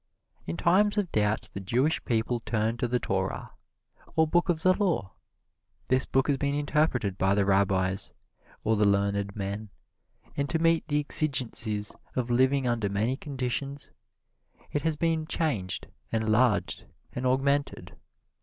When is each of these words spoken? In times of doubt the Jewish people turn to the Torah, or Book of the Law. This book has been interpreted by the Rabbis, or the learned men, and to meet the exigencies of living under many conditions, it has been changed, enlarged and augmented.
In 0.47 0.57
times 0.57 0.97
of 0.97 1.11
doubt 1.11 1.47
the 1.53 1.59
Jewish 1.59 2.03
people 2.05 2.39
turn 2.39 2.75
to 2.77 2.87
the 2.87 2.99
Torah, 2.99 3.51
or 4.15 4.25
Book 4.27 4.49
of 4.49 4.63
the 4.63 4.73
Law. 4.73 5.11
This 5.89 6.05
book 6.05 6.27
has 6.27 6.37
been 6.37 6.55
interpreted 6.55 7.19
by 7.19 7.35
the 7.35 7.45
Rabbis, 7.45 8.11
or 8.63 8.77
the 8.77 8.85
learned 8.87 9.35
men, 9.35 9.69
and 10.35 10.49
to 10.49 10.57
meet 10.57 10.87
the 10.87 10.99
exigencies 10.99 11.95
of 12.15 12.31
living 12.31 12.67
under 12.67 12.89
many 12.89 13.15
conditions, 13.15 13.91
it 14.71 14.81
has 14.81 14.95
been 14.95 15.27
changed, 15.27 15.85
enlarged 16.11 16.85
and 17.13 17.27
augmented. 17.27 17.95